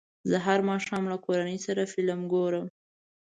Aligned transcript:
زه 0.29 0.37
هر 0.45 0.59
ماښام 0.69 1.03
له 1.11 1.17
کورنۍ 1.25 1.57
سره 1.65 1.89
فلم 1.93 2.19
ګورم. 2.33 2.65